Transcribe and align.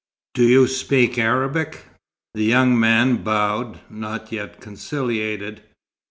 Do 0.33 0.47
you 0.47 0.65
speak 0.65 1.19
Arabic?" 1.19 1.85
The 2.33 2.43
young 2.43 2.79
man 2.79 3.17
bowed, 3.21 3.81
not 3.87 4.31
yet 4.31 4.59
conciliated. 4.59 5.61